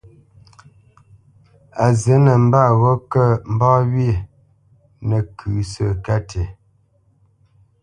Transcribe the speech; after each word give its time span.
A 1.83 1.85
zǐ 2.01 2.13
nəmbât 2.25 2.67
ghó 2.79 2.91
kə 3.11 3.23
mbá 3.53 3.71
wyê 3.91 4.13
nə́kət 5.07 5.55
sə̂ 5.71 5.89
ka 6.05 6.15
tî. 6.29 6.43